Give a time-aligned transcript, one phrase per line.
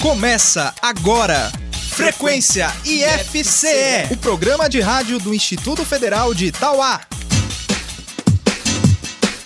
[0.00, 1.50] Começa agora.
[1.90, 7.00] Frequência IFCE, o programa de rádio do Instituto Federal de Itauá.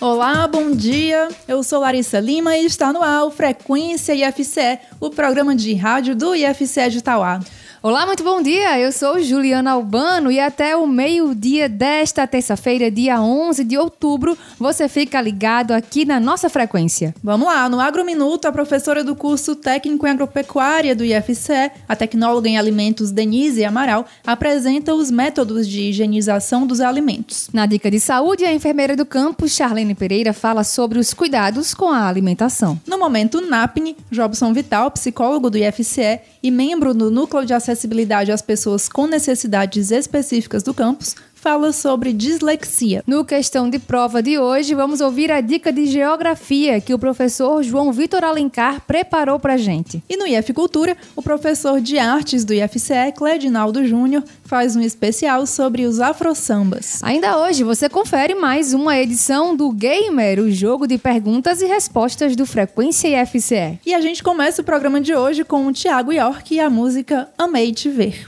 [0.00, 1.28] Olá, bom dia.
[1.46, 6.14] Eu sou Larissa Lima e está no ar o Frequência IFCE, o programa de rádio
[6.14, 7.40] do IFCE de Itauá.
[7.80, 8.76] Olá, muito bom dia.
[8.76, 14.88] Eu sou Juliana Albano e até o meio-dia desta terça-feira, dia 11 de outubro, você
[14.88, 17.14] fica ligado aqui na nossa frequência.
[17.22, 22.48] Vamos lá, no Agrominuto, a professora do curso Técnico em Agropecuária do IFCE, a tecnóloga
[22.48, 27.48] em alimentos Denise Amaral, apresenta os métodos de higienização dos alimentos.
[27.52, 31.92] Na dica de saúde, a enfermeira do campo, Charlene Pereira, fala sobre os cuidados com
[31.92, 32.80] a alimentação.
[32.84, 38.40] No momento NAPNE, Jobson Vital, psicólogo do IFCE e membro do Núcleo de acessibilidade às
[38.40, 43.02] pessoas com necessidades específicas do campus, fala sobre dislexia.
[43.06, 47.62] No questão de prova de hoje, vamos ouvir a dica de geografia que o professor
[47.62, 50.02] João Vitor Alencar preparou para gente.
[50.08, 55.46] E no IF Cultura, o professor de artes do IFCE, Cledinaldo Júnior, faz um especial
[55.46, 57.02] sobre os afro-sambas.
[57.04, 62.34] Ainda hoje, você confere mais uma edição do Gamer, o jogo de perguntas e respostas
[62.34, 63.78] do Frequência IFCE.
[63.86, 67.28] E a gente começa o programa de hoje com o Tiago York e a música
[67.38, 68.26] Amei Te Ver.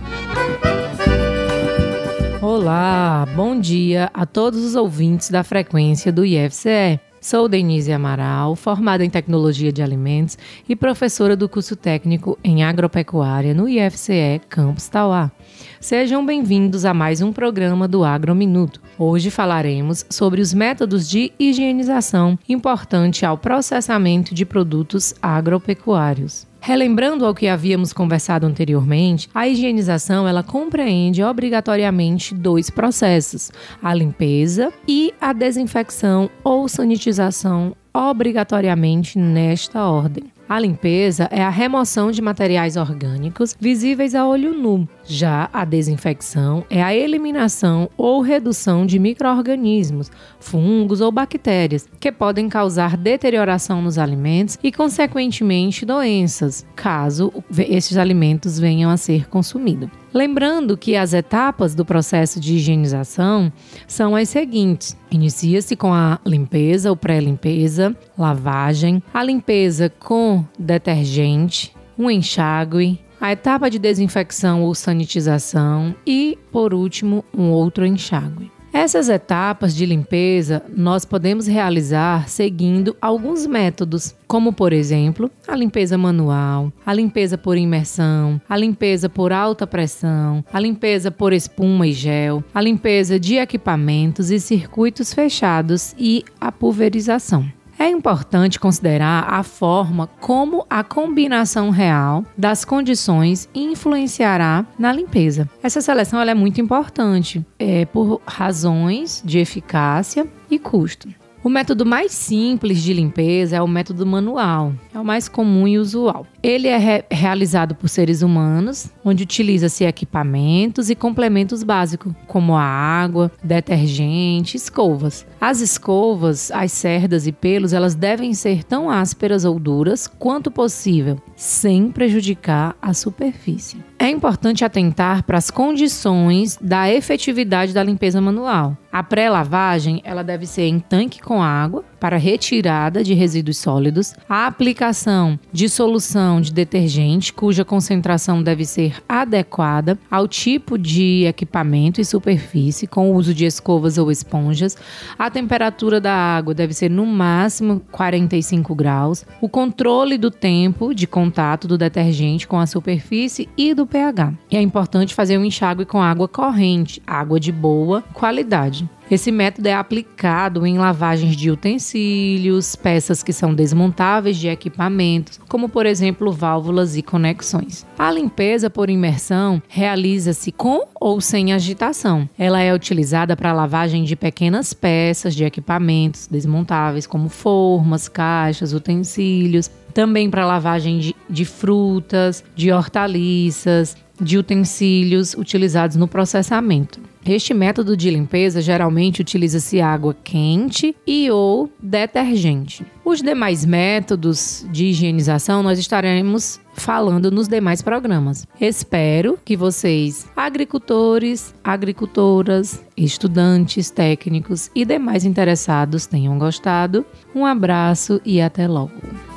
[2.42, 6.98] Olá, bom dia a todos os ouvintes da frequência do IFCE.
[7.20, 13.52] Sou Denise Amaral, formada em Tecnologia de Alimentos e professora do curso técnico em Agropecuária
[13.52, 15.30] no IFCE Campus Tauá.
[15.78, 18.80] Sejam bem-vindos a mais um programa do Agrominuto.
[18.98, 26.49] Hoje falaremos sobre os métodos de higienização importante ao processamento de produtos agropecuários.
[26.60, 33.50] Relembrando ao que havíamos conversado anteriormente, a higienização ela compreende obrigatoriamente dois processos:
[33.82, 40.24] a limpeza e a desinfecção ou sanitização obrigatoriamente nesta ordem.
[40.50, 44.88] A limpeza é a remoção de materiais orgânicos visíveis a olho nu.
[45.04, 50.10] Já a desinfecção é a eliminação ou redução de microorganismos,
[50.40, 58.58] fungos ou bactérias que podem causar deterioração nos alimentos e, consequentemente, doenças, caso esses alimentos
[58.58, 59.99] venham a ser consumidos.
[60.12, 63.52] Lembrando que as etapas do processo de higienização
[63.86, 72.10] são as seguintes: inicia-se com a limpeza ou pré-limpeza, lavagem, a limpeza com detergente, um
[72.10, 78.50] enxágue, a etapa de desinfecção ou sanitização e, por último, um outro enxágue.
[78.72, 85.98] Essas etapas de limpeza nós podemos realizar seguindo alguns métodos, como por exemplo, a limpeza
[85.98, 91.92] manual, a limpeza por imersão, a limpeza por alta pressão, a limpeza por espuma e
[91.92, 97.59] gel, a limpeza de equipamentos e circuitos fechados e a pulverização.
[97.80, 105.48] É importante considerar a forma como a combinação real das condições influenciará na limpeza.
[105.62, 111.08] Essa seleção é muito importante é, por razões de eficácia e custo.
[111.42, 115.78] O método mais simples de limpeza é o método manual, é o mais comum e
[115.78, 116.26] usual.
[116.42, 122.62] Ele é re realizado por seres humanos, onde utiliza-se equipamentos e complementos básicos, como a
[122.62, 125.26] água, detergente, escovas.
[125.40, 131.18] As escovas, as cerdas e pelos, elas devem ser tão ásperas ou duras quanto possível,
[131.34, 133.82] sem prejudicar a superfície.
[133.98, 138.76] É importante atentar para as condições da efetividade da limpeza manual.
[138.92, 144.46] A pré-lavagem, ela deve ser em tanque com água para retirada de resíduos sólidos, a
[144.46, 152.04] aplicação de solução de detergente cuja concentração deve ser adequada ao tipo de equipamento e
[152.04, 154.76] superfície com o uso de escovas ou esponjas.
[155.18, 159.24] A temperatura da água deve ser no máximo 45 graus.
[159.40, 164.32] O controle do tempo de contato do detergente com a superfície e do pH.
[164.50, 168.88] E é importante fazer um enxágue com água corrente, água de boa qualidade.
[169.10, 175.68] Esse método é aplicado em lavagens de utensílios, peças que são desmontáveis de equipamentos, como
[175.68, 177.84] por exemplo válvulas e conexões.
[177.98, 182.28] A limpeza por imersão realiza-se com ou sem agitação.
[182.38, 189.68] Ela é utilizada para lavagem de pequenas peças de equipamentos desmontáveis, como formas, caixas, utensílios,
[189.92, 197.00] também para lavagem de, de frutas, de hortaliças, de utensílios utilizados no processamento.
[197.24, 202.84] Este método de limpeza geralmente utiliza-se água quente e ou detergente.
[203.04, 208.46] Os demais métodos de higienização nós estaremos falando nos demais programas.
[208.58, 217.04] Espero que vocês, agricultores, agricultoras, estudantes, técnicos e demais interessados tenham gostado.
[217.34, 219.29] Um abraço e até logo.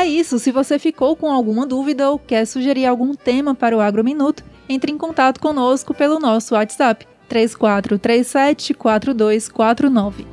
[0.00, 0.38] É isso.
[0.38, 4.90] Se você ficou com alguma dúvida ou quer sugerir algum tema para o Agrominuto, entre
[4.90, 10.26] em contato conosco pelo nosso WhatsApp 3437 4249.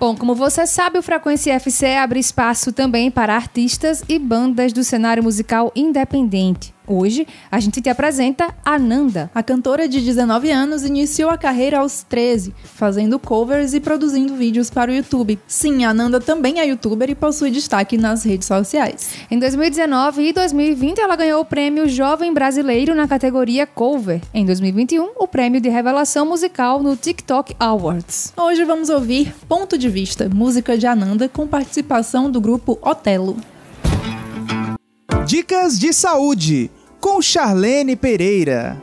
[0.00, 4.82] Bom, como você sabe, o Frequência FC abre espaço também para artistas e bandas do
[4.82, 6.74] cenário musical independente.
[6.92, 9.30] Hoje, a gente te apresenta a Nanda.
[9.32, 14.70] A cantora de 19 anos iniciou a carreira aos 13, fazendo covers e produzindo vídeos
[14.70, 15.38] para o YouTube.
[15.46, 19.10] Sim, a Nanda também é youtuber e possui destaque nas redes sociais.
[19.30, 24.20] Em 2019 e 2020, ela ganhou o prêmio Jovem Brasileiro na categoria Cover.
[24.34, 28.32] Em 2021, o prêmio de revelação musical no TikTok Awards.
[28.36, 33.36] Hoje vamos ouvir Ponto de Vista, música de Ananda com participação do grupo Otelo.
[35.24, 36.68] Dicas de saúde
[37.00, 38.80] com Charlene Pereira.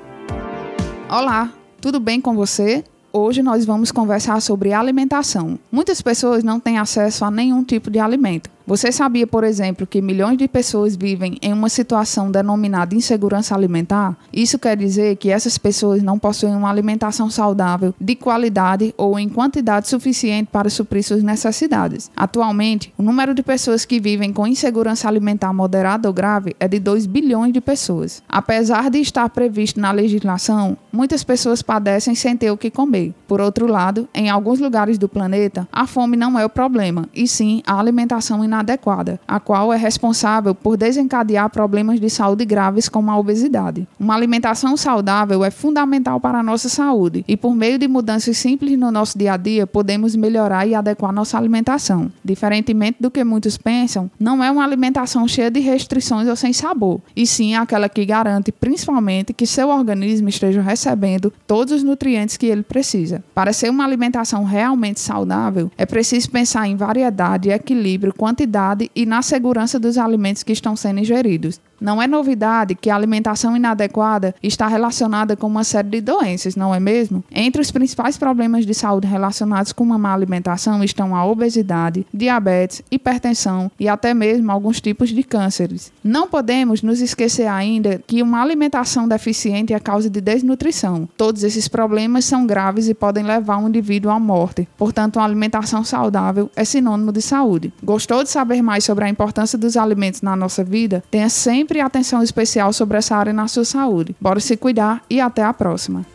[1.07, 2.83] Olá, tudo bem com você?
[3.13, 5.57] Hoje nós vamos conversar sobre alimentação.
[5.71, 8.49] Muitas pessoas não têm acesso a nenhum tipo de alimento.
[8.67, 14.17] Você sabia, por exemplo, que milhões de pessoas vivem em uma situação denominada insegurança alimentar?
[14.33, 19.29] Isso quer dizer que essas pessoas não possuem uma alimentação saudável, de qualidade ou em
[19.29, 22.11] quantidade suficiente para suprir suas necessidades.
[22.13, 26.77] Atualmente, o número de pessoas que vivem com insegurança alimentar moderada ou grave é de
[26.77, 28.21] 2 bilhões de pessoas.
[28.27, 33.15] Apesar de estar previsto na legislação, muitas pessoas padecem sem ter o que comer.
[33.29, 37.29] Por outro lado, em alguns lugares do planeta, a fome não é o problema, e
[37.29, 42.89] sim a alimentação inadequada inadequada, a qual é responsável por desencadear problemas de saúde graves
[42.89, 43.87] como a obesidade.
[43.99, 48.77] Uma alimentação saudável é fundamental para a nossa saúde e, por meio de mudanças simples
[48.77, 52.11] no nosso dia a dia, podemos melhorar e adequar nossa alimentação.
[52.23, 56.99] Diferentemente do que muitos pensam, não é uma alimentação cheia de restrições ou sem sabor,
[57.15, 62.47] e sim aquela que garante, principalmente, que seu organismo esteja recebendo todos os nutrientes que
[62.47, 63.23] ele precisa.
[63.33, 69.05] Para ser uma alimentação realmente saudável, é preciso pensar em variedade, equilíbrio, quantidade qualidade e
[69.05, 71.59] na segurança dos alimentos que estão sendo ingeridos.
[71.79, 76.73] Não é novidade que a alimentação inadequada está relacionada com uma série de doenças, não
[76.73, 77.23] é mesmo?
[77.31, 82.81] Entre os principais problemas de saúde relacionados com uma má alimentação estão a obesidade, diabetes,
[82.89, 85.91] hipertensão e até mesmo alguns tipos de cânceres.
[86.03, 91.07] Não podemos nos esquecer ainda que uma alimentação deficiente é causa de desnutrição.
[91.17, 94.67] Todos esses problemas são graves e podem levar um indivíduo à morte.
[94.77, 97.71] Portanto, uma alimentação saudável é sinônimo de saúde.
[97.83, 101.03] Gostou de saber mais sobre a importância dos alimentos na nossa vida?
[101.11, 104.15] Tenha sempre sempre atenção especial sobre essa área na sua saúde.
[104.21, 106.05] Bora se cuidar e até a próxima.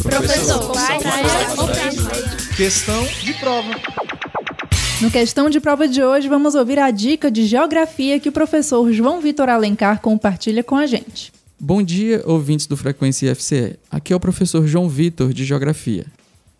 [0.00, 0.72] Professor,
[2.56, 3.70] questão de prova.
[5.00, 8.92] No questão de prova de hoje, vamos ouvir a dica de geografia que o professor
[8.92, 11.32] João Vitor Alencar compartilha com a gente.
[11.58, 13.76] Bom dia, ouvintes do Frequência IFCE.
[13.90, 16.06] Aqui é o professor João Vitor de Geografia.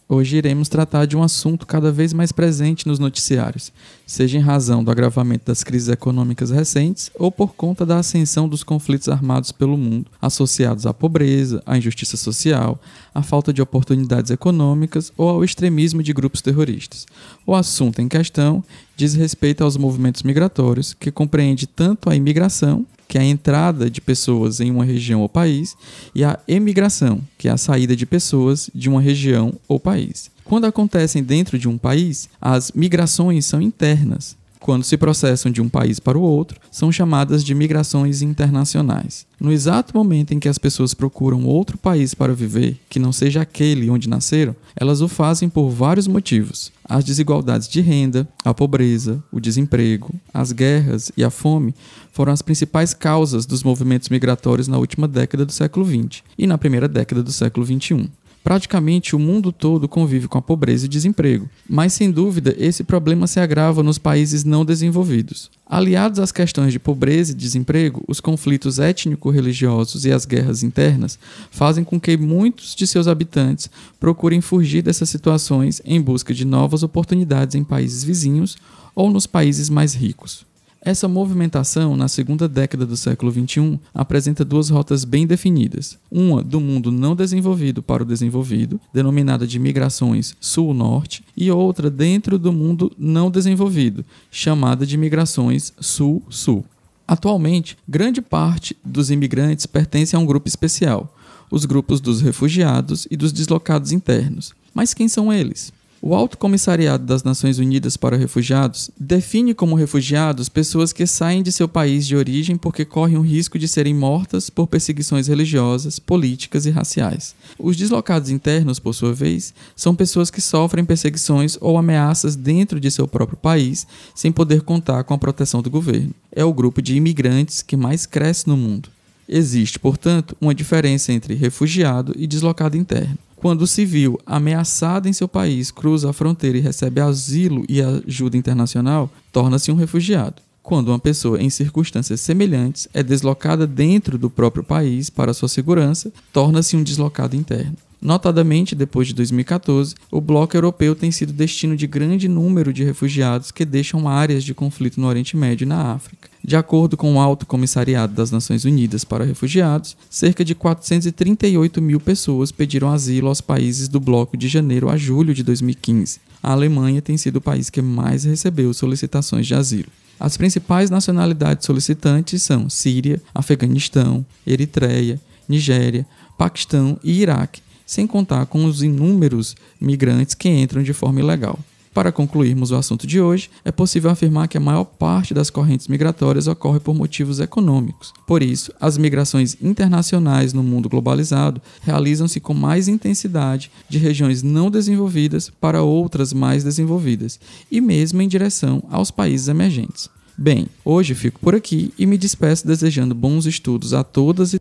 [0.07, 3.73] Hoje iremos tratar de um assunto cada vez mais presente nos noticiários,
[4.07, 8.63] seja em razão do agravamento das crises econômicas recentes ou por conta da ascensão dos
[8.63, 12.79] conflitos armados pelo mundo, associados à pobreza, à injustiça social,
[13.15, 17.07] à falta de oportunidades econômicas ou ao extremismo de grupos terroristas.
[17.47, 18.63] O assunto em questão
[18.95, 24.01] diz respeito aos movimentos migratórios, que compreende tanto a imigração, que é a entrada de
[24.01, 25.77] pessoas em uma região ou país,
[26.15, 30.31] e a emigração, que é a saída de pessoas de uma região ou país.
[30.45, 35.69] Quando acontecem dentro de um país, as migrações são internas, quando se processam de um
[35.69, 39.27] país para o outro, são chamadas de migrações internacionais.
[39.39, 43.43] No exato momento em que as pessoas procuram outro país para viver, que não seja
[43.43, 46.73] aquele onde nasceram, elas o fazem por vários motivos.
[46.83, 51.75] As desigualdades de renda, a pobreza, o desemprego, as guerras e a fome
[52.11, 56.57] foram as principais causas dos movimentos migratórios na última década do século XX e na
[56.57, 58.09] primeira década do século XXI.
[58.45, 63.27] Praticamente o mundo todo convive com a pobreza e desemprego, mas sem dúvida esse problema
[63.27, 65.51] se agrava nos países não desenvolvidos.
[65.67, 71.19] Aliados às questões de pobreza e desemprego, os conflitos étnico-religiosos e as guerras internas
[71.51, 76.83] fazem com que muitos de seus habitantes procurem fugir dessas situações em busca de novas
[76.83, 78.59] oportunidades em países vizinhos
[78.95, 80.45] ou nos países mais ricos.
[80.85, 85.97] Essa movimentação, na segunda década do século XXI, apresenta duas rotas bem definidas.
[86.11, 92.39] Uma do mundo não desenvolvido para o desenvolvido, denominada de migrações sul-norte, e outra dentro
[92.39, 96.63] do mundo não desenvolvido, chamada de migrações sul-sul.
[97.09, 101.17] Atualmente, grande parte dos imigrantes pertence a um grupo especial,
[101.51, 104.53] os grupos dos refugiados e dos deslocados internos.
[104.75, 105.73] Mas quem são eles?
[106.07, 111.51] O Alto Comissariado das Nações Unidas para Refugiados define como refugiados pessoas que saem de
[111.51, 116.67] seu país de origem porque correm o risco de serem mortas por perseguições religiosas, políticas
[116.67, 117.35] e raciais.
[117.59, 122.91] Os deslocados internos, por sua vez, são pessoas que sofrem perseguições ou ameaças dentro de
[122.91, 126.11] seu próprio país sem poder contar com a proteção do governo.
[126.31, 128.91] É o grupo de imigrantes que mais cresce no mundo.
[129.27, 133.17] Existe, portanto, uma diferença entre refugiado e deslocado interno.
[133.45, 138.39] Quando o civil ameaçado em seu país cruza a fronteira e recebe asilo e ajuda
[138.39, 140.41] internacional, torna-se um refugiado.
[140.63, 146.11] Quando uma pessoa em circunstâncias semelhantes é deslocada dentro do próprio país para sua segurança,
[146.33, 147.77] torna-se um deslocado interno.
[148.01, 153.51] Notadamente, depois de 2014, o bloco europeu tem sido destino de grande número de refugiados
[153.51, 156.31] que deixam áreas de conflito no Oriente Médio e na África.
[156.47, 161.99] De acordo com o Alto Comissariado das Nações Unidas para Refugiados, cerca de 438 mil
[161.99, 166.21] pessoas pediram asilo aos países do bloco de janeiro a julho de 2015.
[166.43, 169.89] A Alemanha tem sido o país que mais recebeu solicitações de asilo.
[170.21, 178.67] As principais nacionalidades solicitantes são Síria, Afeganistão, Eritreia, Nigéria, Paquistão e Iraque, sem contar com
[178.67, 181.59] os inúmeros migrantes que entram de forma ilegal.
[181.95, 185.87] Para concluirmos o assunto de hoje, é possível afirmar que a maior parte das correntes
[185.87, 188.13] migratórias ocorre por motivos econômicos.
[188.27, 194.73] Por isso, as migrações internacionais no mundo globalizado realizam-se com mais intensidade de regiões não
[194.73, 197.39] desenvolvidas para outras mais desenvolvidas,
[197.71, 200.11] e mesmo em direção aos países emergentes.
[200.37, 204.59] Bem, hoje fico por aqui e me despeço desejando bons estudos a todas e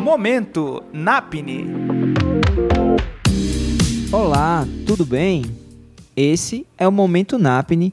[0.00, 1.66] Momento NAPNE.
[4.12, 5.65] Olá, tudo bem?
[6.16, 7.92] Esse é o Momento NAPNE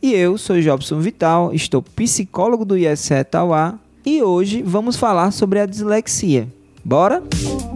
[0.00, 5.60] e eu sou Jobson Vital, estou psicólogo do ISE Tauá e hoje vamos falar sobre
[5.60, 6.48] a dislexia.
[6.82, 7.22] Bora?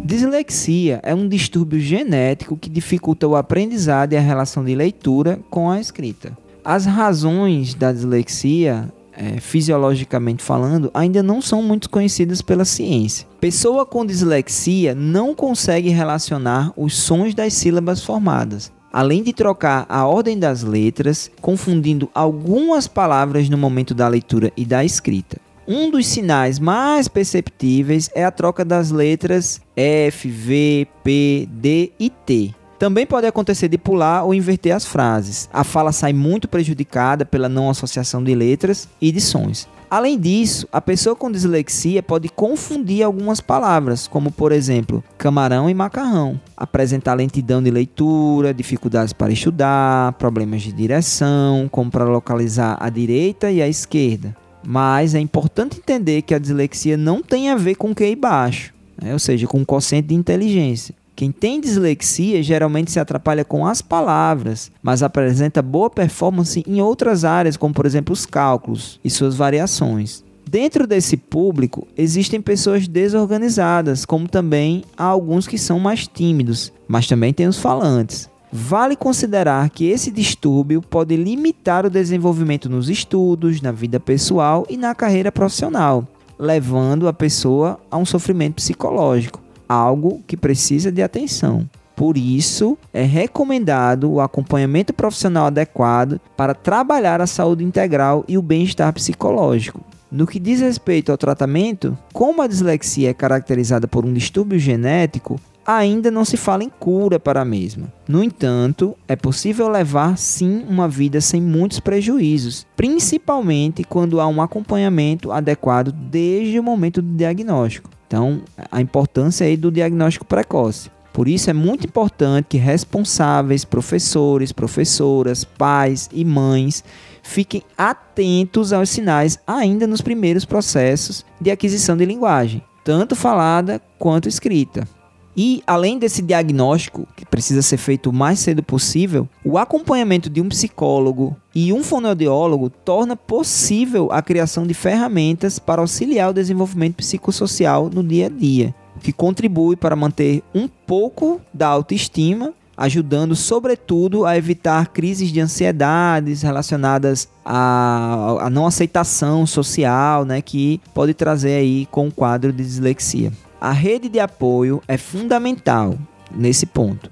[0.02, 5.70] Dislexia é um distúrbio genético que dificulta o aprendizado e a relação de leitura com
[5.70, 6.34] a escrita.
[6.64, 13.26] As razões da dislexia é, fisiologicamente falando, ainda não são muito conhecidas pela ciência.
[13.40, 18.72] Pessoa com dislexia não consegue relacionar os sons das sílabas formadas.
[18.92, 24.64] Além de trocar a ordem das letras, confundindo algumas palavras no momento da leitura e
[24.64, 25.38] da escrita.
[25.66, 32.10] Um dos sinais mais perceptíveis é a troca das letras F, V, P, D e
[32.10, 35.48] T também pode acontecer de pular ou inverter as frases.
[35.52, 39.68] A fala sai muito prejudicada pela não associação de letras e de sons.
[39.92, 45.74] Além disso, a pessoa com dislexia pode confundir algumas palavras, como por exemplo, camarão e
[45.74, 52.88] macarrão, apresentar lentidão de leitura, dificuldades para estudar, problemas de direção, como para localizar a
[52.88, 54.34] direita e a esquerda.
[54.66, 59.12] Mas é importante entender que a dislexia não tem a ver com QI baixo, né?
[59.12, 60.94] ou seja, com o quociente de inteligência.
[61.22, 67.24] Quem tem dislexia geralmente se atrapalha com as palavras, mas apresenta boa performance em outras
[67.24, 70.24] áreas, como por exemplo os cálculos e suas variações.
[70.50, 77.06] Dentro desse público existem pessoas desorganizadas, como também há alguns que são mais tímidos, mas
[77.06, 78.28] também tem os falantes.
[78.52, 84.76] Vale considerar que esse distúrbio pode limitar o desenvolvimento nos estudos, na vida pessoal e
[84.76, 86.04] na carreira profissional,
[86.36, 91.68] levando a pessoa a um sofrimento psicológico, algo que precisa de atenção.
[91.94, 98.42] Por isso, é recomendado o acompanhamento profissional adequado para trabalhar a saúde integral e o
[98.42, 99.80] bem-estar psicológico.
[100.10, 105.40] No que diz respeito ao tratamento, como a dislexia é caracterizada por um distúrbio genético,
[105.66, 107.92] ainda não se fala em cura para a mesma.
[108.08, 114.42] No entanto, é possível levar sim uma vida sem muitos prejuízos, principalmente quando há um
[114.42, 117.90] acompanhamento adequado desde o momento do diagnóstico.
[118.06, 120.90] Então, a importância aí do diagnóstico precoce.
[121.12, 126.82] Por isso é muito importante que responsáveis, professores, professoras, pais e mães
[127.22, 134.28] fiquem atentos aos sinais ainda nos primeiros processos de aquisição de linguagem, tanto falada quanto
[134.28, 134.88] escrita.
[135.36, 140.40] E além desse diagnóstico, que precisa ser feito o mais cedo possível, o acompanhamento de
[140.40, 146.96] um psicólogo e um fonoaudiólogo torna possível a criação de ferramentas para auxiliar o desenvolvimento
[146.96, 154.24] psicossocial no dia a dia, que contribui para manter um pouco da autoestima ajudando, sobretudo,
[154.24, 161.54] a evitar crises de ansiedades relacionadas à, à não aceitação social, né, que pode trazer
[161.54, 163.32] aí com o quadro de dislexia.
[163.64, 165.96] A rede de apoio é fundamental
[166.34, 167.08] nesse ponto.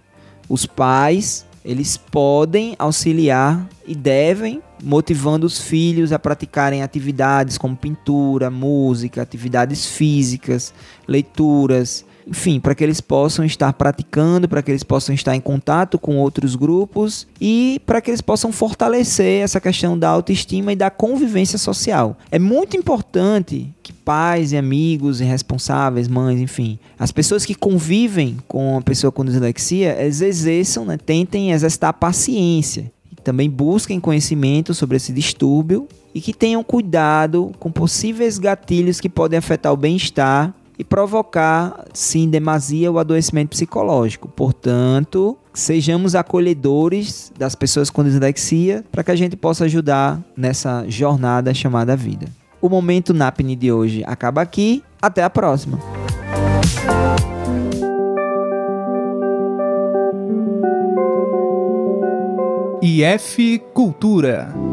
[0.49, 8.50] Os pais, eles podem auxiliar e devem motivando os filhos a praticarem atividades como pintura,
[8.50, 10.75] música, atividades físicas,
[11.07, 15.98] leituras, enfim, para que eles possam estar praticando, para que eles possam estar em contato
[15.98, 20.90] com outros grupos e para que eles possam fortalecer essa questão da autoestima e da
[20.90, 22.16] convivência social.
[22.30, 28.38] É muito importante que pais e amigos e responsáveis, mães, enfim, as pessoas que convivem
[28.46, 34.96] com a pessoa com dislexia, eles exerçam, né, tentem exercitar paciência também busquem conhecimento sobre
[34.96, 40.84] esse distúrbio e que tenham cuidado com possíveis gatilhos que podem afetar o bem-estar e
[40.84, 44.28] provocar, sim, demasia o adoecimento psicológico.
[44.28, 51.52] Portanto, sejamos acolhedores das pessoas com dislexia para que a gente possa ajudar nessa jornada
[51.52, 52.28] chamada vida.
[52.62, 54.82] O momento NAPNE de hoje acaba aqui.
[55.02, 55.78] Até a próxima.
[62.80, 64.70] IF Cultura.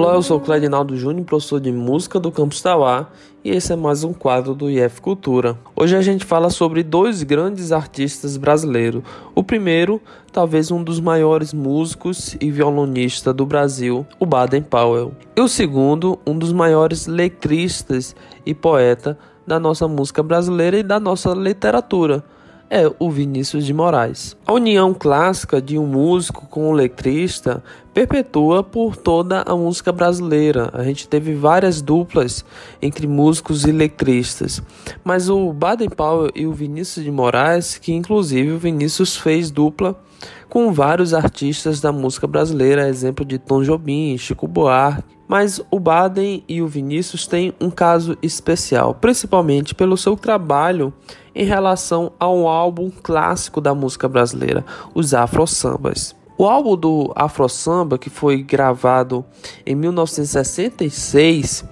[0.00, 3.08] Olá, eu sou o Cledinaldo Júnior, professor de música do Campus Tauá,
[3.44, 5.58] e esse é mais um quadro do IF Cultura.
[5.76, 9.02] Hoje a gente fala sobre dois grandes artistas brasileiros.
[9.34, 10.00] O primeiro,
[10.32, 15.12] talvez um dos maiores músicos e violonistas do Brasil, o Baden Powell.
[15.36, 20.98] E o segundo, um dos maiores letristas e poeta da nossa música brasileira e da
[20.98, 22.24] nossa literatura
[22.70, 24.36] é o Vinícius de Moraes.
[24.46, 30.70] A união clássica de um músico com um letrista perpetua por toda a música brasileira.
[30.72, 32.44] A gente teve várias duplas
[32.80, 34.62] entre músicos e letristas,
[35.02, 40.00] mas o Baden Powell e o Vinícius de Moraes, que inclusive o Vinícius fez dupla
[40.48, 46.42] com vários artistas da música brasileira, exemplo de Tom Jobim, Chico Buarque, mas o Baden
[46.48, 50.92] e o Vinícius têm um caso especial, principalmente pelo seu trabalho
[51.34, 56.16] em relação a um álbum clássico da música brasileira, os Afro Sambas.
[56.36, 59.24] O álbum do Afro Samba, que foi gravado
[59.64, 61.64] em 1966,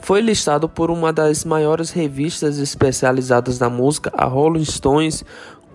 [0.00, 5.22] foi listado por uma das maiores revistas especializadas na música, a Rolling Stones,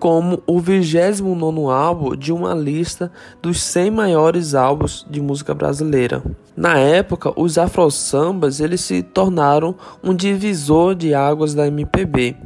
[0.04, 6.22] como o 29 álbum de uma lista dos 100 maiores álbuns de música brasileira.
[6.54, 12.36] Na época, os afro sambas eles se tornaram um divisor de águas da MPB,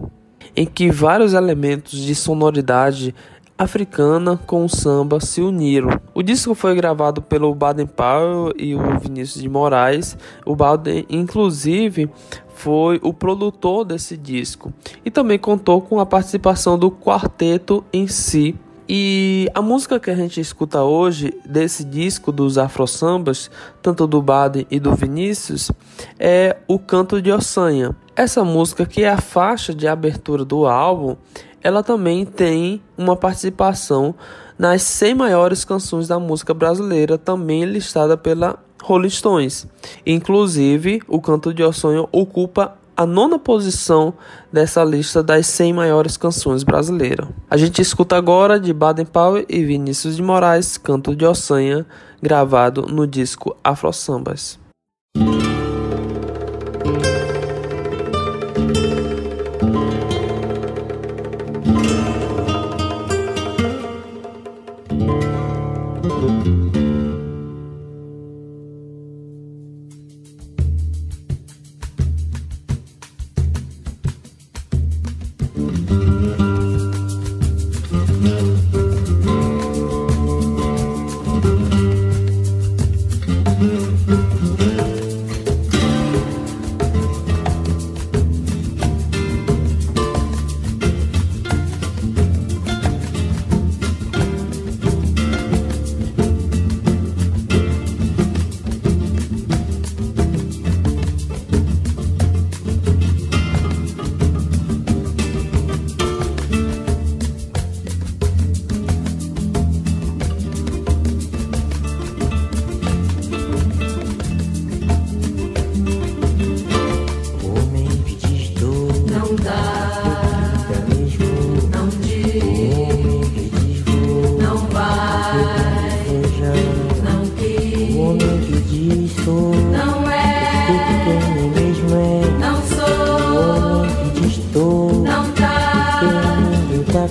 [0.55, 3.13] em que vários elementos de sonoridade
[3.59, 6.01] africana com o samba se uniram.
[6.15, 10.17] O disco foi gravado pelo Baden Powell e o Vinícius de Moraes.
[10.47, 12.09] O Baden, inclusive,
[12.55, 14.73] foi o produtor desse disco
[15.05, 18.55] e também contou com a participação do quarteto em si.
[18.91, 23.51] E a música que a gente escuta hoje desse disco dos Afro Sambas,
[23.83, 25.71] tanto do Baden e do Vinícius,
[26.19, 27.95] é o Canto de Ossanha.
[28.17, 31.17] Essa música que é a faixa de abertura do álbum,
[31.63, 34.15] ela também tem uma participação
[34.59, 39.67] nas 100 maiores canções da música brasileira, também listada pela Rolling Stones.
[40.07, 44.13] Inclusive, o Canto de Ossonho ocupa a nona posição
[44.53, 47.29] dessa lista das 100 maiores canções brasileiras.
[47.49, 51.87] A gente escuta agora de Baden Powell e Vinícius de Moraes, Canto de Ossanha,
[52.21, 54.59] gravado no disco Afro Sambas.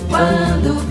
[0.06, 0.87] quando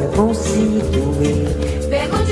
[0.00, 1.88] é bom se doer.
[1.88, 2.25] Pergunta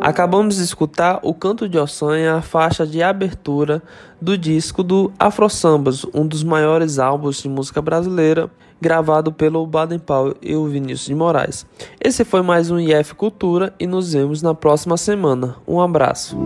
[0.00, 3.82] Acabamos de escutar o Canto de Ossanha, a faixa de abertura
[4.20, 8.48] do disco do Afro Sambas, um dos maiores álbuns de música brasileira,
[8.80, 11.66] gravado pelo Baden Powell e o Vinícius de Moraes.
[12.00, 15.56] Esse foi mais um IF Cultura e nos vemos na próxima semana.
[15.66, 16.36] Um abraço.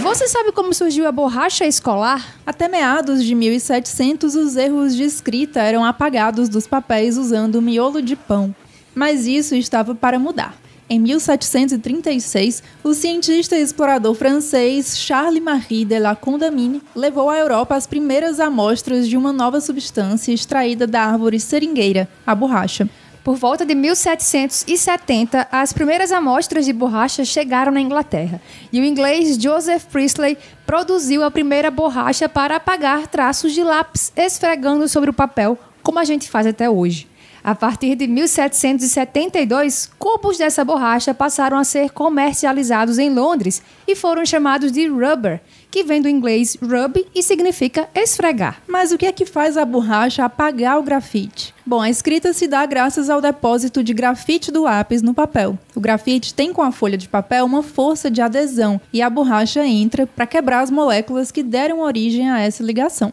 [0.00, 2.24] Você sabe como surgiu a borracha escolar?
[2.46, 8.14] Até meados de 1700, os erros de escrita eram apagados dos papéis usando miolo de
[8.14, 8.54] pão
[8.96, 10.56] mas isso estava para mudar.
[10.88, 17.86] Em 1736, o cientista e explorador francês Charles-Marie de la Condamine levou à Europa as
[17.86, 22.88] primeiras amostras de uma nova substância extraída da árvore seringueira, a borracha.
[23.24, 28.40] Por volta de 1770, as primeiras amostras de borracha chegaram na Inglaterra
[28.72, 34.86] e o inglês Joseph Priestley produziu a primeira borracha para apagar traços de lápis esfregando
[34.86, 37.08] sobre o papel, como a gente faz até hoje.
[37.46, 44.26] A partir de 1772, cubos dessa borracha passaram a ser comercializados em Londres e foram
[44.26, 48.60] chamados de rubber, que vem do inglês rub e significa esfregar.
[48.66, 51.54] Mas o que é que faz a borracha apagar o grafite?
[51.64, 55.56] Bom, a escrita se dá graças ao depósito de grafite do lápis no papel.
[55.72, 59.64] O grafite tem com a folha de papel uma força de adesão e a borracha
[59.64, 63.12] entra para quebrar as moléculas que deram origem a essa ligação.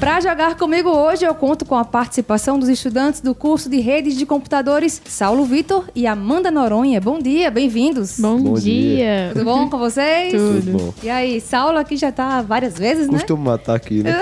[0.00, 4.16] Para jogar comigo hoje, eu conto com a participação dos estudantes do curso de redes
[4.16, 7.00] de computadores Saulo Vitor e Amanda Noronha.
[7.00, 8.18] Bom dia, bem-vindos.
[8.20, 9.30] Bom, Bom dia.
[9.32, 10.32] Tudo bom com vocês?
[10.32, 10.94] Tudo bom.
[11.02, 13.14] E aí, Saulo aqui já tá várias vezes, né?
[13.14, 14.16] Costumo matar aqui, né?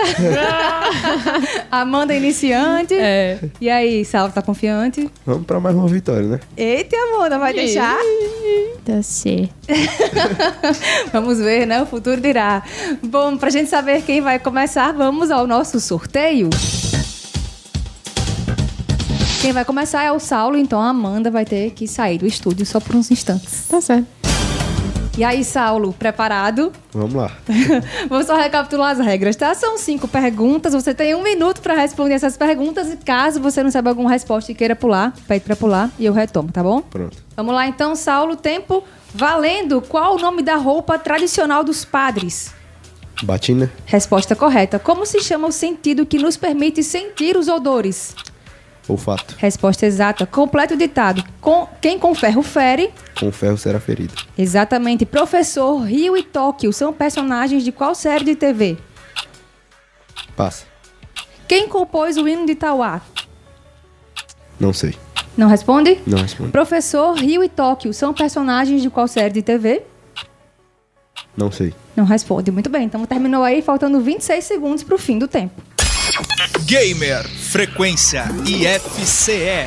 [1.70, 2.94] Amanda iniciante.
[2.94, 3.38] É.
[3.60, 5.10] E aí, Saulo tá confiante?
[5.26, 6.40] Vamos pra mais uma vitória, né?
[6.56, 7.98] Eita, Amanda, vai deixar?
[8.82, 9.52] Tá certo.
[11.12, 11.82] Vamos ver, né?
[11.82, 12.62] O futuro dirá.
[13.02, 16.50] Bom, pra gente saber quem vai começar, vamos ao nosso sorteio.
[19.40, 22.66] Quem vai começar é o Saulo, então a Amanda vai ter que sair do estúdio
[22.66, 23.66] só por uns instantes.
[23.68, 24.06] Tá certo.
[25.18, 26.70] E aí, Saulo, preparado?
[26.92, 27.30] Vamos lá.
[28.06, 29.54] Vou só recapitular as regras, tá?
[29.54, 30.74] São cinco perguntas.
[30.74, 32.92] Você tem um minuto para responder essas perguntas.
[32.92, 36.12] E caso você não saiba alguma resposta e queira pular, pede para pular e eu
[36.12, 36.82] retomo, tá bom?
[36.82, 37.16] Pronto.
[37.34, 38.36] Vamos lá então, Saulo.
[38.36, 39.80] Tempo valendo.
[39.80, 42.55] Qual o nome da roupa tradicional dos padres?
[43.22, 44.78] Batina, Resposta correta.
[44.78, 48.14] Como se chama o sentido que nos permite sentir os odores?
[48.88, 49.34] olfato.
[49.38, 50.26] Resposta exata.
[50.26, 51.24] Completo o ditado.
[51.40, 51.68] Com...
[51.80, 52.90] Quem com ferro fere.
[53.18, 54.14] Com ferro será ferido.
[54.36, 55.04] Exatamente.
[55.04, 58.76] Professor, Rio e Tóquio são personagens de qual série de TV?
[60.36, 60.64] Passa.
[61.48, 63.00] Quem compôs o hino de Tauá?
[64.58, 64.94] Não sei.
[65.36, 66.00] Não responde?
[66.06, 66.50] Não responde.
[66.50, 69.82] Professor, Rio e Tóquio são personagens de qual série de TV?
[71.36, 71.74] Não sei.
[71.94, 72.50] Não responde.
[72.50, 72.84] Muito bem.
[72.84, 75.60] Então terminou aí, faltando 26 segundos para o fim do tempo.
[76.66, 79.66] Gamer Frequência IFCE.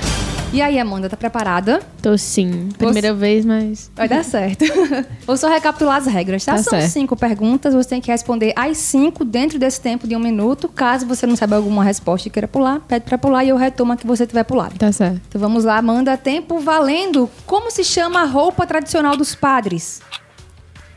[0.51, 1.79] E aí, Amanda, tá preparada?
[2.01, 2.69] Tô sim.
[2.75, 3.91] Primeira vez, mas.
[3.95, 4.65] Vai dar certo.
[5.27, 6.53] Vou só recapitular as regras, tá?
[6.53, 6.91] Tá São certo.
[6.91, 10.67] cinco perguntas, você tem que responder as cinco dentro desse tempo de um minuto.
[10.67, 13.91] Caso você não saiba alguma resposta e queira pular, pede pra pular e eu retomo
[13.93, 14.75] a que você tiver pulado.
[14.79, 15.21] Tá certo.
[15.27, 16.17] Então vamos lá, Amanda.
[16.17, 17.29] Tempo valendo.
[17.45, 20.01] Como se chama a roupa tradicional dos padres?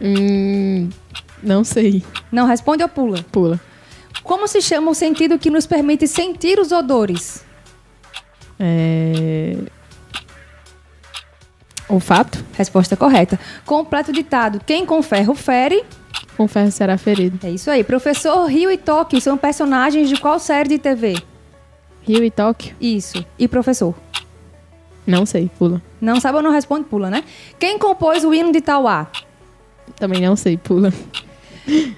[0.03, 0.91] Hum.
[1.43, 2.03] Não sei.
[2.31, 3.23] Não responde ou pula?
[3.31, 3.61] Pula.
[4.23, 7.45] Como se chama o sentido que nos permite sentir os odores?
[8.59, 9.57] É.
[11.89, 12.45] Olfato?
[12.55, 13.39] Resposta correta.
[13.67, 14.61] Completo ditado.
[14.65, 15.85] Quem com ferro fere.
[16.37, 17.39] Com ferro será ferido.
[17.47, 17.85] É isso aí.
[17.85, 21.17] Professor Rio e Tóquio são personagens de qual série de TV?
[22.03, 22.75] Rio e Tóquio?
[22.81, 23.25] Isso.
[23.39, 23.95] E professor?
[25.07, 25.51] Não sei.
[25.59, 25.83] Pula.
[26.01, 27.25] Não sabe ou não responde, pula, né?
[27.59, 29.09] Quem compôs o hino de Tauá?
[29.97, 30.57] Também não sei.
[30.57, 30.93] Pula.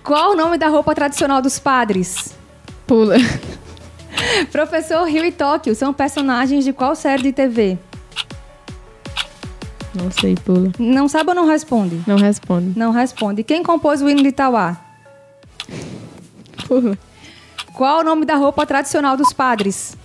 [0.03, 2.35] Qual o nome da roupa tradicional dos padres?
[2.87, 3.17] Pula.
[4.53, 7.79] Professor Rio e Tóquio são personagens de qual série de TV?
[9.95, 10.35] Não sei.
[10.35, 10.71] Pula.
[10.79, 12.03] Não sabe ou não responde?
[12.07, 12.79] Não responde.
[12.79, 13.43] Não responde.
[13.43, 14.77] Quem compôs o hino de Tauá?
[16.67, 16.99] Pula.
[17.75, 19.97] Qual o nome da roupa tradicional dos padres?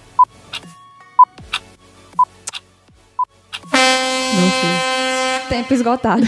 [3.71, 5.49] Não sei.
[5.49, 6.23] Tempo esgotado.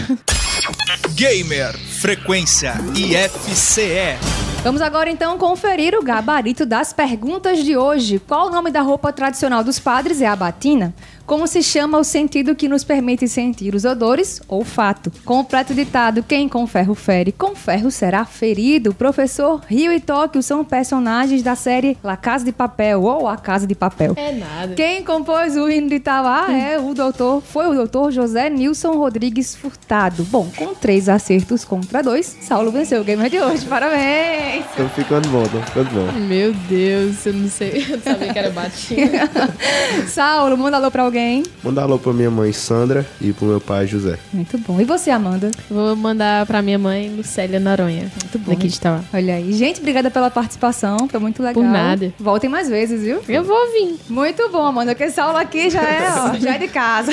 [1.14, 4.51] Gamer Frequência IFCE.
[4.62, 8.20] Vamos agora então conferir o gabarito das perguntas de hoje.
[8.20, 10.20] Qual o nome da roupa tradicional dos padres?
[10.20, 10.94] É a batina.
[11.26, 14.40] Como se chama o sentido que nos permite sentir os odores?
[14.46, 15.10] Olfato.
[15.24, 18.94] Completo ditado: quem com ferro fere, com ferro será ferido.
[18.94, 23.66] Professor Rio e Tóquio são personagens da série La Casa de Papel ou A Casa
[23.66, 24.14] de Papel.
[24.16, 24.74] É nada.
[24.74, 29.56] Quem compôs o hino de Itauá é o doutor, foi o doutor José Nilson Rodrigues
[29.56, 30.22] Furtado.
[30.24, 33.64] Bom, com três acertos contra dois, Saulo venceu o gamer de hoje.
[33.66, 34.51] Parabéns!
[34.52, 34.66] Parabéns.
[34.76, 36.12] Tô ficando bom, tô ficando bom.
[36.20, 37.86] Meu Deus, eu não sei.
[37.88, 39.30] Eu sabia que era batinha.
[40.06, 41.42] Saulo, manda alô pra alguém.
[41.62, 44.18] Manda alô pra minha mãe Sandra e pro meu pai José.
[44.32, 44.80] Muito bom.
[44.80, 45.50] E você, Amanda?
[45.70, 48.10] Vou mandar pra minha mãe, Lucélia Noronha.
[48.20, 48.52] Muito bom.
[48.52, 49.00] Daqui de Itauá.
[49.12, 49.52] Olha aí.
[49.52, 51.08] Gente, obrigada pela participação.
[51.08, 51.54] Foi muito legal.
[51.54, 52.12] Por nada.
[52.18, 53.22] Voltem mais vezes, viu?
[53.28, 53.96] Eu vou vir.
[54.08, 57.12] Muito bom, Amanda, porque essa aula aqui já é, ó, já é de casa.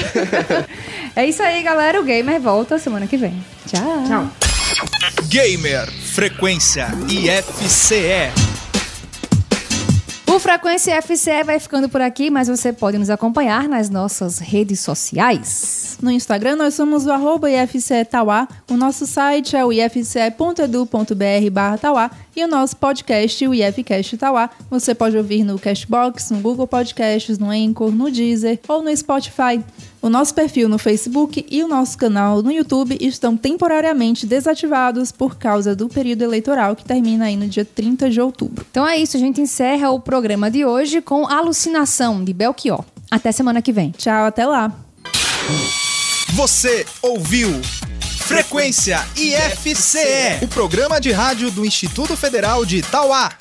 [1.16, 2.00] é isso aí, galera.
[2.00, 3.34] O Gamer volta semana que vem.
[3.66, 4.04] Tchau.
[4.08, 4.28] Tchau.
[5.30, 8.04] Gamer Frequência IFCE.
[10.28, 14.82] O Frequência FCE vai ficando por aqui, mas você pode nos acompanhar nas nossas redes
[14.82, 15.98] sociais.
[16.02, 21.78] No Instagram nós somos o arroba IFCE Tauá, o nosso site é o ifce.edu.br barra
[21.78, 26.68] Tauá e o nosso podcast, o IFCast Tauá, você pode ouvir no Cashbox, no Google
[26.68, 29.64] Podcasts, no Anchor, no Deezer ou no Spotify.
[30.02, 35.36] O nosso perfil no Facebook e o nosso canal no YouTube estão temporariamente desativados por
[35.36, 38.66] causa do período eleitoral que termina aí no dia 30 de outubro.
[38.72, 42.86] Então é isso, a gente encerra o programa de hoje com Alucinação, de Belchior.
[43.12, 43.92] Até semana que vem.
[43.92, 44.72] Tchau, até lá.
[46.34, 47.50] Você ouviu
[48.02, 53.32] Frequência IFCE, o programa de rádio do Instituto Federal de Itauá.